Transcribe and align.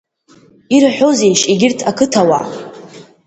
Ирҳәозеишь 0.75 1.43
егьырҭ 1.51 1.79
ақыҭауаа? 1.89 2.45